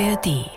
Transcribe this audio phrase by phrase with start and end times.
[0.00, 0.50] ARD.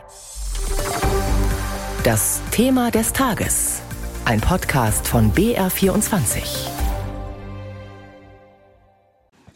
[2.04, 3.81] Das Thema des Tages.
[4.25, 6.41] Ein Podcast von BR24.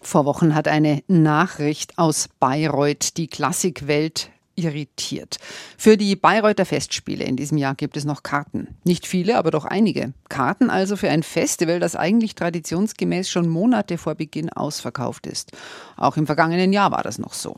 [0.02, 5.38] Vor Wochen hat eine Nachricht aus Bayreuth die Klassikwelt irritiert.
[5.78, 8.78] Für die Bayreuther Festspiele in diesem Jahr gibt es noch Karten.
[8.84, 10.14] Nicht viele, aber doch einige.
[10.30, 15.54] Karten also für ein Festival, das eigentlich traditionsgemäß schon Monate vor Beginn ausverkauft ist.
[15.98, 17.58] Auch im vergangenen Jahr war das noch so.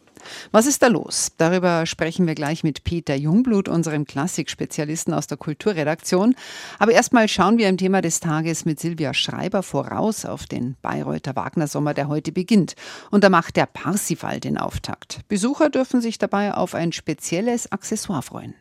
[0.52, 1.32] Was ist da los?
[1.38, 6.36] Darüber sprechen wir gleich mit Peter Jungblut, unserem Klassikspezialisten aus der Kulturredaktion.
[6.80, 11.36] Aber erstmal schauen wir im Thema des Tages mit Silvia Schreiber voraus auf den Bayreuther
[11.36, 12.76] Wagner-Sommer, der heute beginnt.
[13.12, 15.22] Und da macht der Parsifal den Auftakt.
[15.28, 18.56] Besucher dürfen sich dabei auf ein spezielles Accessoire freuen.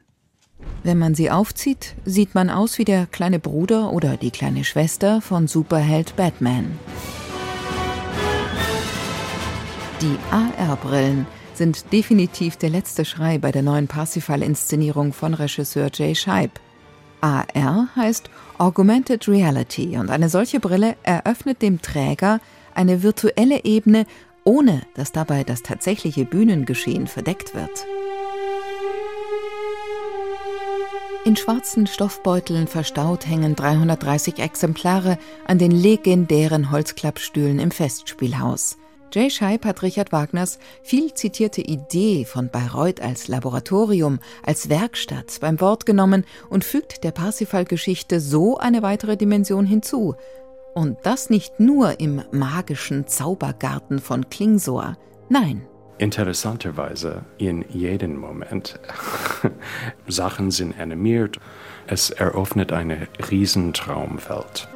[0.85, 5.21] Wenn man sie aufzieht, sieht man aus wie der kleine Bruder oder die kleine Schwester
[5.21, 6.79] von Superheld Batman.
[10.01, 11.27] Die AR-Brillen
[11.63, 16.59] sind definitiv der letzte Schrei bei der neuen Parsifal-Inszenierung von Regisseur Jay Scheib.
[17.21, 22.41] AR heißt Augmented Reality und eine solche Brille eröffnet dem Träger
[22.75, 24.07] eine virtuelle Ebene,
[24.43, 27.87] ohne dass dabei das tatsächliche Bühnengeschehen verdeckt wird.
[31.25, 38.79] In schwarzen Stoffbeuteln verstaut hängen 330 Exemplare an den legendären Holzklappstühlen im Festspielhaus.
[39.13, 45.61] Jay Scheib hat Richard Wagners viel zitierte Idee von Bayreuth als Laboratorium, als Werkstatt beim
[45.61, 50.15] Wort genommen und fügt der Parsifal-Geschichte so eine weitere Dimension hinzu.
[50.75, 54.97] Und das nicht nur im magischen Zaubergarten von Klingsor.
[55.29, 55.67] Nein.
[55.99, 58.81] Interessanterweise in jedem Moment.
[60.09, 61.39] Sachen sind animiert.
[61.87, 64.72] Es eröffnet eine Riesentraumwelt.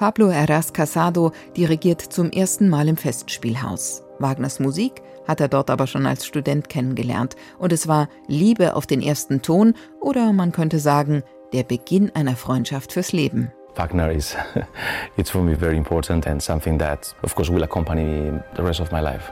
[0.00, 4.02] Pablo Eras Casado dirigiert zum ersten Mal im Festspielhaus.
[4.18, 8.86] Wagners Musik hat er dort aber schon als Student kennengelernt und es war Liebe auf
[8.86, 13.52] den ersten Ton oder man könnte sagen, der Beginn einer Freundschaft fürs Leben.
[13.74, 14.34] Wagner is
[15.18, 18.80] it's for me very important and something that of course will accompany me the rest
[18.80, 19.30] of my life.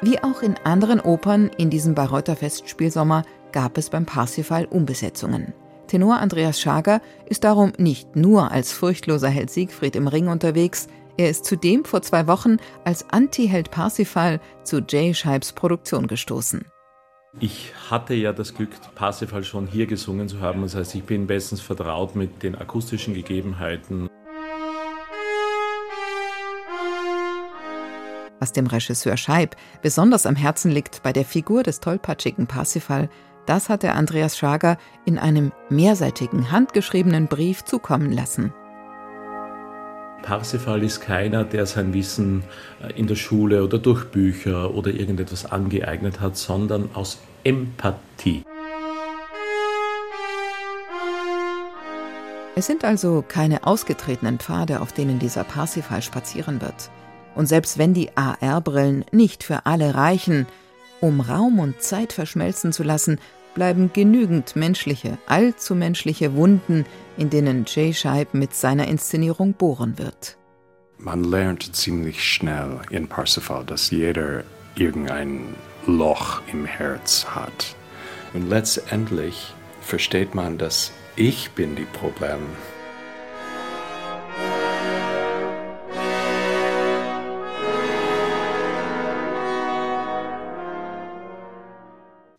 [0.00, 5.54] Wie auch in anderen Opern in diesem Bayreuther Festspielsommer gab es beim Parsifal Umbesetzungen.
[5.88, 11.30] Tenor Andreas Schager ist darum nicht nur als furchtloser Held Siegfried im Ring unterwegs, er
[11.30, 16.64] ist zudem vor zwei Wochen als Anti-Held Parsifal zu Jay Scheibs Produktion gestoßen.
[17.40, 20.62] Ich hatte ja das Glück, Parsifal schon hier gesungen zu haben.
[20.62, 24.08] Das heißt, ich bin bestens vertraut mit den akustischen Gegebenheiten.
[28.38, 33.08] Was dem Regisseur Scheib besonders am Herzen liegt bei der Figur des tollpatschigen Parsifal,
[33.48, 38.52] das hat der Andreas Schager in einem mehrseitigen handgeschriebenen Brief zukommen lassen.
[40.22, 42.44] Parsifal ist keiner, der sein Wissen
[42.82, 48.42] äh, in der Schule oder durch Bücher oder irgendetwas angeeignet hat, sondern aus Empathie.
[52.56, 56.90] Es sind also keine ausgetretenen Pfade, auf denen dieser Parsifal spazieren wird.
[57.36, 60.46] Und selbst wenn die AR-Brillen nicht für alle reichen,
[61.00, 63.20] um Raum und Zeit verschmelzen zu lassen,
[63.54, 66.84] bleiben genügend menschliche, allzu menschliche Wunden,
[67.16, 70.36] in denen Jay Scheib mit seiner Inszenierung bohren wird.
[70.98, 74.42] Man lernt ziemlich schnell in Parsifal, dass jeder
[74.74, 75.54] irgendein
[75.86, 77.76] Loch im Herz hat.
[78.34, 82.40] Und letztendlich versteht man, dass ich bin die Problem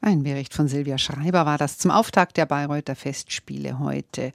[0.10, 4.32] Ein Bericht von Silvia Schreiber war das zum Auftakt der Bayreuther Festspiele heute.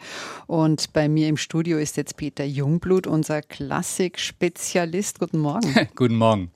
[0.46, 5.18] Und bei mir im Studio ist jetzt Peter Jungblut, unser Klassik-Spezialist.
[5.18, 5.74] Guten Morgen.
[5.96, 6.52] Guten Morgen.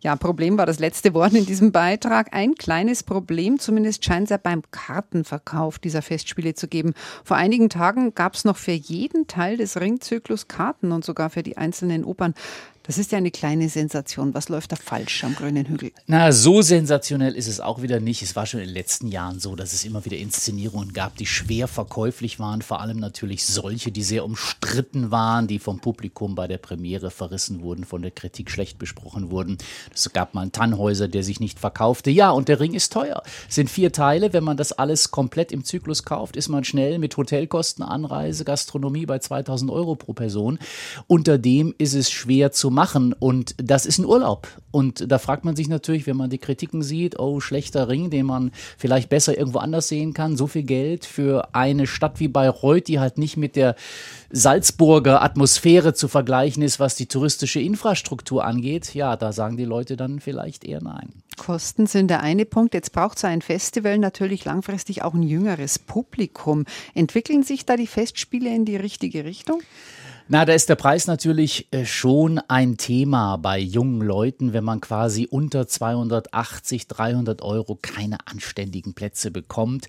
[0.00, 2.28] Ja, Problem war das letzte Wort in diesem Beitrag.
[2.32, 6.94] Ein kleines Problem, zumindest scheint es ja beim Kartenverkauf dieser Festspiele zu geben.
[7.24, 11.42] Vor einigen Tagen gab es noch für jeden Teil des Ringzyklus Karten und sogar für
[11.42, 12.34] die einzelnen Opern.
[12.84, 14.34] Das ist ja eine kleine Sensation.
[14.34, 15.92] Was läuft da falsch am grünen Hügel?
[16.08, 18.22] Na, so sensationell ist es auch wieder nicht.
[18.22, 21.26] Es war schon in den letzten Jahren so, dass es immer wieder Inszenierungen gab, die
[21.26, 22.60] schwer verkäuflich waren.
[22.60, 27.62] Vor allem natürlich solche, die sehr umstritten waren, die vom Publikum bei der Premiere verrissen
[27.62, 29.58] wurden, von der Kritik schlecht besprochen wurden.
[29.94, 32.10] Es gab mal einen Tannhäuser, der sich nicht verkaufte.
[32.10, 33.22] Ja, und der Ring ist teuer.
[33.48, 34.32] Es sind vier Teile.
[34.32, 39.06] Wenn man das alles komplett im Zyklus kauft, ist man schnell mit Hotelkosten, Anreise, Gastronomie
[39.06, 40.58] bei 2000 Euro pro Person.
[41.06, 44.48] Unter dem ist es schwer zu machen und das ist ein Urlaub.
[44.70, 48.26] Und da fragt man sich natürlich, wenn man die Kritiken sieht, oh, schlechter Ring, den
[48.26, 52.88] man vielleicht besser irgendwo anders sehen kann, so viel Geld für eine Stadt wie Bayreuth,
[52.88, 53.76] die halt nicht mit der
[54.30, 58.94] Salzburger Atmosphäre zu vergleichen ist, was die touristische Infrastruktur angeht.
[58.94, 61.12] Ja, da sagen die Leute dann vielleicht eher nein.
[61.36, 62.74] Kosten sind der eine Punkt.
[62.74, 66.64] Jetzt braucht so ein Festival natürlich langfristig auch ein jüngeres Publikum.
[66.94, 69.60] Entwickeln sich da die Festspiele in die richtige Richtung?
[70.28, 74.80] Na, da ist der Preis natürlich äh, schon ein Thema bei jungen Leuten, wenn man
[74.80, 79.88] quasi unter 280, 300 Euro keine anständigen Plätze bekommt.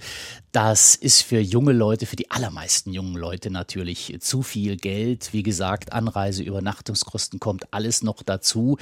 [0.52, 5.34] Das ist für junge Leute, für die allermeisten jungen Leute natürlich zu viel Geld.
[5.34, 8.78] Wie gesagt, Anreise, Übernachtungskosten kommt alles noch dazu.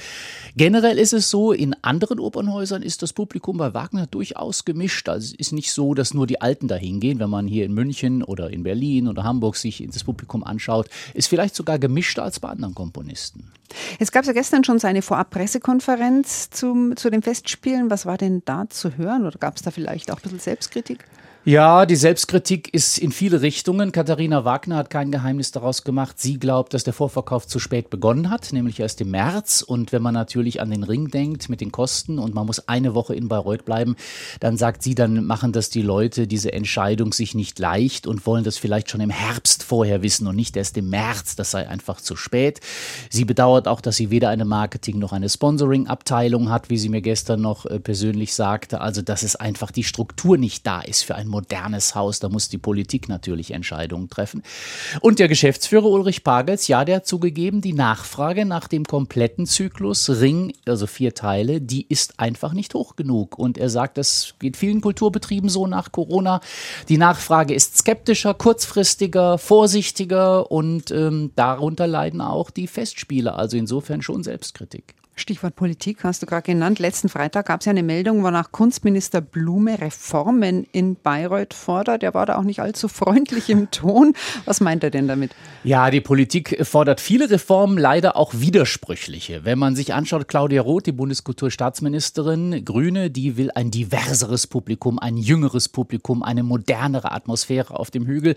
[0.56, 5.08] Generell ist es so, in anderen Opernhäusern ist das Publikum bei Wagner durchaus gemischt.
[5.08, 7.18] Also es ist nicht so, dass nur die Alten dahin gehen.
[7.18, 11.28] Wenn man hier in München oder in Berlin oder Hamburg sich das Publikum anschaut, ist
[11.28, 13.50] vielleicht vielleicht sogar gemischter als bei anderen Komponisten.
[13.98, 17.90] Es gab ja gestern schon seine Vorab-Pressekonferenz zu den Festspielen.
[17.90, 21.04] Was war denn da zu hören oder gab es da vielleicht auch ein bisschen Selbstkritik?
[21.44, 23.90] Ja, die Selbstkritik ist in viele Richtungen.
[23.90, 26.20] Katharina Wagner hat kein Geheimnis daraus gemacht.
[26.20, 29.60] Sie glaubt, dass der Vorverkauf zu spät begonnen hat, nämlich erst im März.
[29.60, 32.94] Und wenn man natürlich an den Ring denkt mit den Kosten und man muss eine
[32.94, 33.96] Woche in Bayreuth bleiben,
[34.38, 38.44] dann sagt sie, dann machen das die Leute diese Entscheidung sich nicht leicht und wollen
[38.44, 41.34] das vielleicht schon im Herbst vorher wissen und nicht erst im März.
[41.34, 42.60] Das sei einfach zu spät.
[43.10, 47.02] Sie bedauert auch, dass sie weder eine Marketing- noch eine Sponsoring-Abteilung hat, wie sie mir
[47.02, 48.80] gestern noch äh, persönlich sagte.
[48.80, 52.48] Also, dass es einfach die Struktur nicht da ist für ein modernes Haus, da muss
[52.48, 54.42] die Politik natürlich Entscheidungen treffen.
[55.00, 60.08] Und der Geschäftsführer Ulrich Pagels, ja, der hat zugegeben, die Nachfrage nach dem kompletten Zyklus
[60.08, 63.36] Ring, also vier Teile, die ist einfach nicht hoch genug.
[63.38, 66.40] Und er sagt, das geht vielen Kulturbetrieben so nach Corona.
[66.88, 73.34] Die Nachfrage ist skeptischer, kurzfristiger, vorsichtiger und ähm, darunter leiden auch die Festspiele.
[73.34, 74.94] Also insofern schon Selbstkritik.
[75.14, 76.78] Stichwort Politik hast du gerade genannt.
[76.78, 82.02] Letzten Freitag gab es ja eine Meldung, wonach Kunstminister Blume Reformen in Bayreuth fordert.
[82.02, 84.14] Er war da auch nicht allzu freundlich im Ton.
[84.46, 85.32] Was meint er denn damit?
[85.64, 89.44] Ja, die Politik fordert viele Reformen, leider auch widersprüchliche.
[89.44, 95.18] Wenn man sich anschaut, Claudia Roth, die Bundeskulturstaatsministerin, Grüne, die will ein diverseres Publikum, ein
[95.18, 98.34] jüngeres Publikum, eine modernere Atmosphäre auf dem Hügel.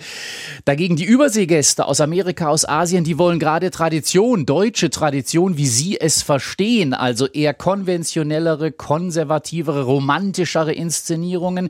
[0.65, 6.01] Dagegen die Überseegäste aus Amerika, aus Asien, die wollen gerade Tradition, deutsche Tradition, wie sie
[6.01, 11.69] es verstehen stehen, also eher konventionellere, konservativere, romantischere Inszenierungen.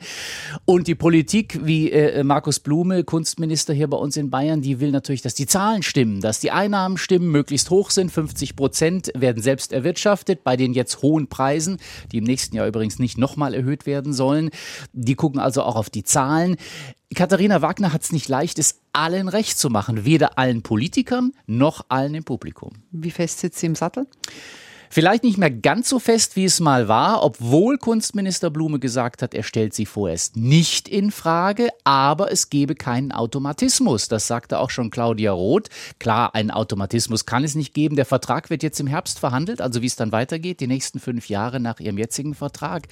[0.64, 4.92] Und die Politik, wie äh, Markus Blume, Kunstminister hier bei uns in Bayern, die will
[4.92, 8.10] natürlich, dass die Zahlen stimmen, dass die Einnahmen stimmen, möglichst hoch sind.
[8.10, 11.78] 50 Prozent werden selbst erwirtschaftet bei den jetzt hohen Preisen,
[12.14, 14.50] die im nächsten Jahr übrigens nicht nochmal erhöht werden sollen.
[14.94, 16.56] Die gucken also auch auf die Zahlen.
[17.14, 21.86] Katharina Wagner hat es nicht leicht, es allen recht zu machen, weder allen Politikern noch
[21.90, 22.72] allen im Publikum.
[22.92, 24.08] Wie fest sitzt sie im Sattel?
[24.90, 29.34] Vielleicht nicht mehr ganz so fest, wie es mal war, obwohl Kunstminister Blume gesagt hat,
[29.34, 34.08] er stellt sie vorerst nicht in Frage, aber es gebe keinen Automatismus.
[34.08, 35.70] Das sagte auch schon Claudia Roth.
[36.00, 37.96] Klar, einen Automatismus kann es nicht geben.
[37.96, 41.30] Der Vertrag wird jetzt im Herbst verhandelt, also wie es dann weitergeht, die nächsten fünf
[41.30, 42.88] Jahre nach ihrem jetzigen Vertrag.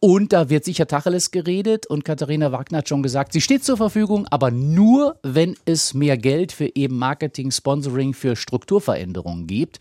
[0.00, 3.76] Und da wird sicher Tacheles geredet und Katharina Wagner hat schon gesagt, sie steht zur
[3.76, 9.78] Verfügung, aber nur, wenn es mehr Geld für eben Marketing, Sponsoring, für Strukturveränderungen gibt.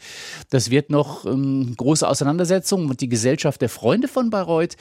[0.50, 4.76] Das wird noch ähm, große Auseinandersetzung und die Gesellschaft der Freunde von Bayreuth,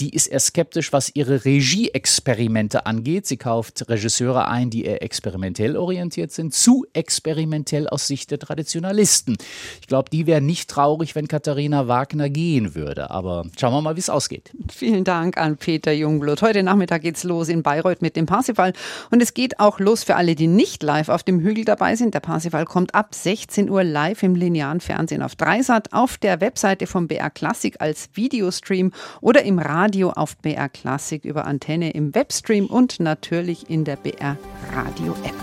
[0.00, 3.26] die ist eher skeptisch, was ihre Regieexperimente angeht.
[3.26, 9.36] Sie kauft Regisseure ein, die eher experimentell orientiert sind, zu experimentell aus Sicht der Traditionalisten.
[9.80, 13.10] Ich glaube, die wären nicht traurig, wenn Katharina Wagner gehen würde.
[13.10, 14.50] Aber schauen wir mal, wie es ausgeht.
[14.70, 16.42] Vielen Dank an Peter Jungblut.
[16.42, 18.72] Heute Nachmittag geht's los in Bayreuth mit dem Parsifal.
[19.10, 22.14] Und es geht auch los für alle, die nicht live auf dem Hügel dabei sind.
[22.14, 26.86] Der Parsifal kommt ab 16 Uhr live im linearen Fernsehen auf Dreisat auf der Webseite
[26.86, 32.66] von BR Classic als Videostream oder im Radio auf BR Classic über Antenne im Webstream
[32.66, 34.36] und natürlich in der BR
[34.74, 35.34] Radio App.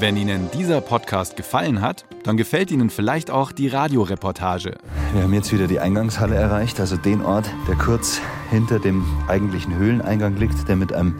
[0.00, 4.76] Wenn Ihnen dieser Podcast gefallen hat, dann gefällt Ihnen vielleicht auch die Radioreportage.
[5.12, 8.20] Wir haben jetzt wieder die Eingangshalle erreicht, also den Ort, der kurz
[8.50, 11.16] hinter dem eigentlichen Höhleneingang liegt, der mit einem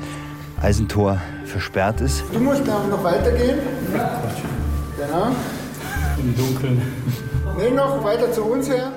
[0.62, 2.22] Eisentor versperrt ist.
[2.32, 3.58] Du musst aber noch weitergehen.
[4.96, 5.32] Genau
[6.18, 6.82] im Dunkeln.
[7.56, 8.92] Nee, noch weiter zu uns her.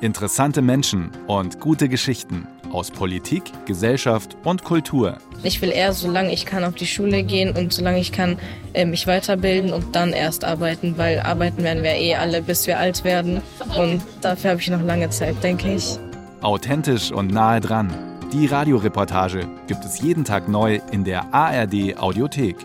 [0.00, 5.18] Interessante Menschen und gute Geschichten aus Politik, Gesellschaft und Kultur.
[5.42, 8.38] Ich will eher, solange ich kann, auf die Schule gehen und solange ich kann,
[8.72, 12.78] äh, mich weiterbilden und dann erst arbeiten, weil arbeiten werden wir eh alle, bis wir
[12.78, 13.42] alt werden.
[13.76, 15.98] Und dafür habe ich noch lange Zeit, denke ich.
[16.42, 17.92] Authentisch und nahe dran.
[18.32, 22.56] Die Radioreportage gibt es jeden Tag neu in der ARD Audiothek.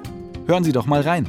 [0.45, 1.27] Hören Sie doch mal rein.